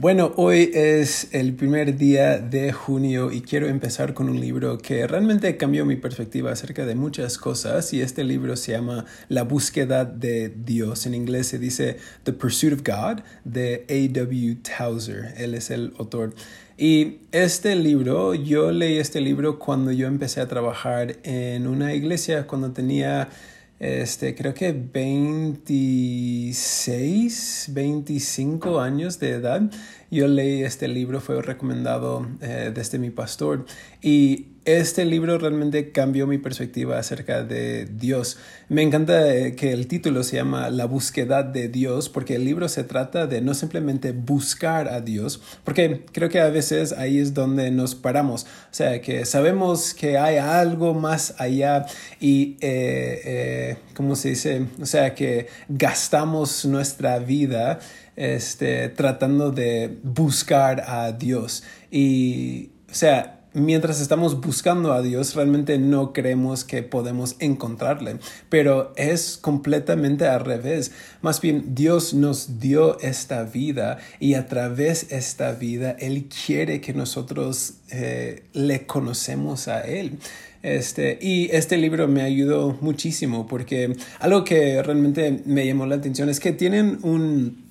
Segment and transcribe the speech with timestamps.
[0.00, 5.04] Bueno, hoy es el primer día de junio y quiero empezar con un libro que
[5.08, 10.04] realmente cambió mi perspectiva acerca de muchas cosas y este libro se llama La búsqueda
[10.04, 11.04] de Dios.
[11.06, 14.58] En inglés se dice The Pursuit of God de A.W.
[14.78, 15.34] Towser.
[15.36, 16.32] Él es el autor.
[16.76, 22.46] Y este libro, yo leí este libro cuando yo empecé a trabajar en una iglesia,
[22.46, 23.30] cuando tenía
[23.80, 29.62] este, creo que 26, 25 años de edad.
[30.10, 33.66] Yo leí este libro, fue recomendado eh, desde mi pastor
[34.02, 38.36] y este libro realmente cambió mi perspectiva acerca de Dios.
[38.68, 42.68] Me encanta eh, que el título se llama La búsqueda de Dios, porque el libro
[42.68, 47.32] se trata de no simplemente buscar a Dios, porque creo que a veces ahí es
[47.32, 48.44] donde nos paramos.
[48.44, 51.86] O sea, que sabemos que hay algo más allá
[52.20, 54.66] y, eh, eh, ¿cómo se dice?
[54.82, 57.78] O sea, que gastamos nuestra vida
[58.16, 61.62] este, tratando de buscar a Dios.
[61.90, 68.18] Y, o sea, mientras estamos buscando a Dios, realmente no creemos que podemos encontrarle,
[68.48, 70.92] pero es completamente al revés.
[71.22, 76.80] Más bien, Dios nos dio esta vida y a través de esta vida, Él quiere
[76.80, 80.18] que nosotros eh, le conocemos a Él.
[80.62, 86.28] Este, y este libro me ayudó muchísimo porque algo que realmente me llamó la atención
[86.28, 87.64] es que tienen un,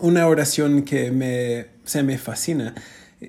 [0.00, 2.74] una oración que me, se me fascina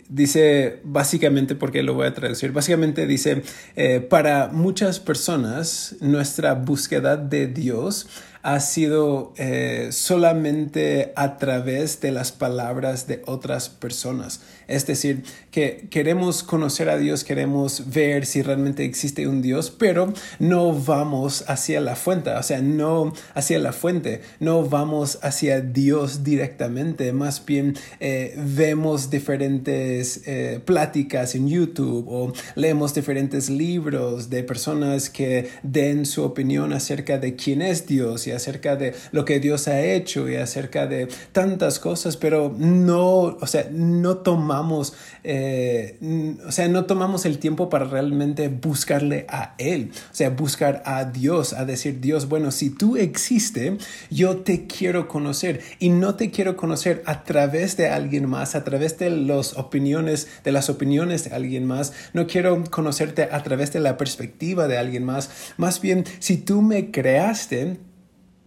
[0.10, 3.44] dice básicamente, porque lo voy a traducir, básicamente dice,
[3.76, 8.08] eh, para muchas personas nuestra búsqueda de Dios
[8.44, 14.42] ha sido eh, solamente a través de las palabras de otras personas.
[14.68, 20.14] Es decir, que queremos conocer a Dios, queremos ver si realmente existe un Dios, pero
[20.40, 26.24] no vamos hacia la fuente, o sea, no hacia la fuente, no vamos hacia Dios
[26.24, 29.81] directamente, más bien eh, vemos diferentes
[30.26, 37.18] eh, pláticas en YouTube o leemos diferentes libros de personas que den su opinión acerca
[37.18, 41.80] de quién es Dios acerca de lo que Dios ha hecho y acerca de tantas
[41.80, 44.94] cosas, pero no, o sea, no tomamos,
[45.24, 50.82] eh, o sea, no tomamos el tiempo para realmente buscarle a Él, o sea, buscar
[50.86, 53.78] a Dios, a decir, Dios, bueno, si tú existe,
[54.10, 58.64] yo te quiero conocer y no te quiero conocer a través de alguien más, a
[58.64, 63.72] través de las opiniones, de las opiniones de alguien más, no quiero conocerte a través
[63.72, 67.78] de la perspectiva de alguien más, más bien, si tú me creaste,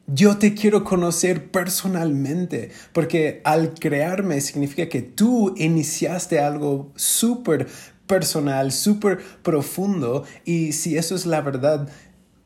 [0.07, 7.69] yo te quiero conocer personalmente, porque al crearme significa que tú iniciaste algo súper
[8.07, 11.89] personal, súper profundo, y si eso es la verdad,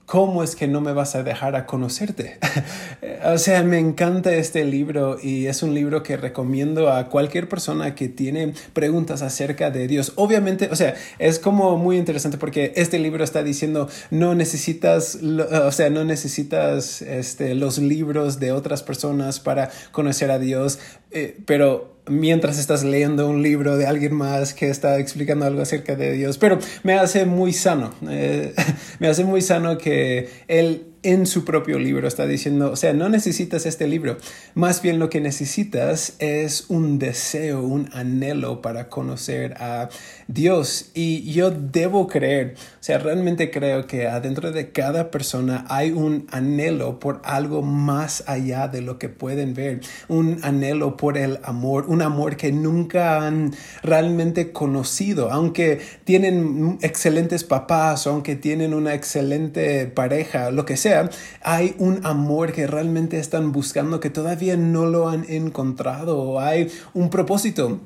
[0.08, 2.38] ¿cómo es que no me vas a dejar a conocerte?
[3.26, 7.94] o sea, me encanta este libro y es un libro que recomiendo a cualquier persona
[7.94, 10.14] que tiene preguntas acerca de Dios.
[10.16, 15.72] Obviamente, o sea, es como muy interesante porque este libro está diciendo no necesitas, o
[15.72, 20.78] sea, no necesitas este, los libros de otras personas para conocer a Dios,
[21.10, 25.94] eh, pero mientras estás leyendo un libro de alguien más que está explicando algo acerca
[25.94, 28.54] de Dios, pero me hace muy sano, eh,
[28.98, 33.08] me hace muy sano que él en su propio libro está diciendo, o sea, no
[33.08, 34.18] necesitas este libro,
[34.54, 39.88] más bien lo que necesitas es un deseo, un anhelo para conocer a
[40.26, 40.90] Dios.
[40.92, 46.26] Y yo debo creer, o sea, realmente creo que adentro de cada persona hay un
[46.30, 51.86] anhelo por algo más allá de lo que pueden ver, un anhelo por el amor,
[51.88, 59.86] un amor que nunca han realmente conocido, aunque tienen excelentes papás, aunque tienen una excelente
[59.86, 60.97] pareja, lo que sea
[61.42, 67.10] hay un amor que realmente están buscando que todavía no lo han encontrado hay un
[67.10, 67.80] propósito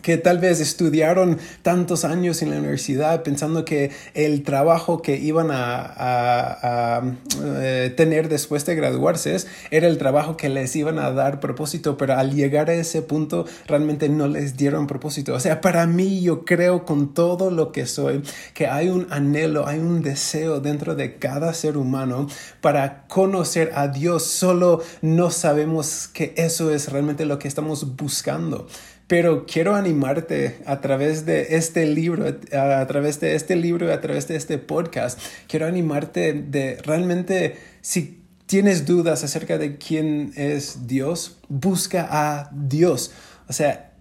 [0.00, 5.48] que tal vez estudiaron tantos años en la universidad pensando que el trabajo que iban
[5.52, 7.02] a,
[7.44, 9.36] eh, tener después de graduarse
[9.70, 13.44] era el trabajo que les iban a dar propósito, pero al llegar a ese punto
[13.66, 15.34] realmente no les dieron propósito.
[15.34, 18.22] O sea, para mí yo creo con todo lo que soy
[18.54, 22.28] que hay un anhelo, hay un deseo dentro de cada ser humano
[22.60, 28.66] para conocer a Dios, solo no sabemos que eso es realmente lo que estamos buscando
[29.12, 34.26] pero quiero animarte a través de este libro, a través de este libro, a través
[34.26, 41.36] de este podcast, quiero animarte de realmente, si tienes dudas acerca de quién es Dios,
[41.50, 43.12] busca a Dios.
[43.50, 43.92] O sea,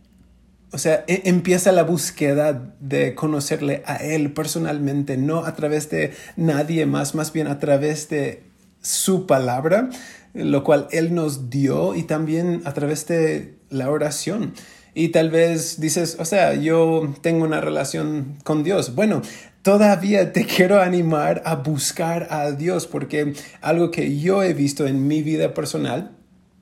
[0.72, 6.14] o sea, e, empieza la búsqueda de conocerle a Él personalmente, no a través de
[6.38, 8.44] nadie más, más bien a través de
[8.82, 9.90] su palabra,
[10.34, 14.54] lo cual Él nos dio y también a través de la oración.
[14.94, 18.96] Y tal vez dices, o sea, yo tengo una relación con Dios.
[18.96, 19.22] Bueno,
[19.62, 25.08] todavía te quiero animar a buscar a Dios porque algo que yo he visto en
[25.08, 26.12] mi vida personal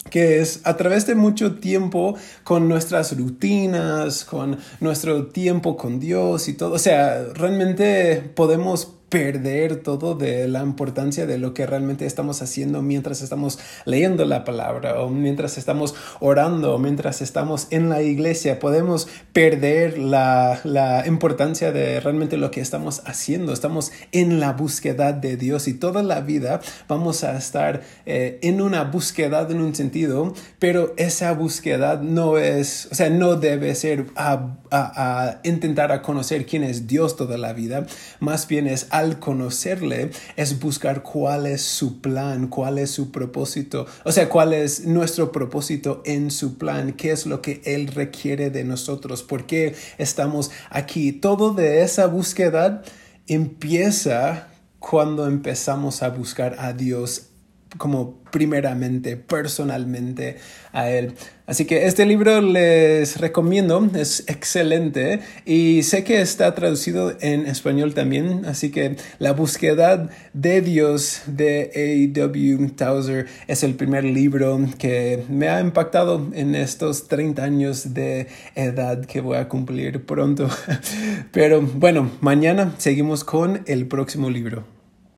[0.09, 6.47] que es a través de mucho tiempo con nuestras rutinas, con nuestro tiempo con Dios
[6.47, 6.73] y todo.
[6.73, 12.81] O sea, realmente podemos perder todo de la importancia de lo que realmente estamos haciendo
[12.81, 18.59] mientras estamos leyendo la palabra o mientras estamos orando o mientras estamos en la iglesia.
[18.59, 23.53] Podemos perder la, la importancia de realmente lo que estamos haciendo.
[23.53, 28.62] Estamos en la búsqueda de Dios y toda la vida vamos a estar eh, en
[28.62, 34.07] una búsqueda en un sentido, pero esa búsqueda no es, o sea, no debe ser
[34.15, 37.85] a, a, a intentar a conocer quién es Dios toda la vida,
[38.19, 43.88] más bien es al conocerle es buscar cuál es su plan, cuál es su propósito,
[44.04, 48.50] o sea, cuál es nuestro propósito en su plan, qué es lo que Él requiere
[48.50, 51.12] de nosotros, por qué estamos aquí.
[51.12, 52.84] Todo de esa búsqueda
[53.28, 54.48] empieza
[54.80, 57.28] cuando empezamos a buscar a Dios
[57.77, 60.38] como primeramente, personalmente
[60.71, 61.13] a Él.
[61.45, 67.95] Así que este libro les recomiendo, es excelente y sé que está traducido en español
[67.95, 72.69] también, así que La búsqueda de Dios de A.W.
[72.75, 79.04] Towser es el primer libro que me ha impactado en estos 30 años de edad
[79.06, 80.50] que voy a cumplir pronto.
[81.31, 84.78] Pero bueno, mañana seguimos con el próximo libro.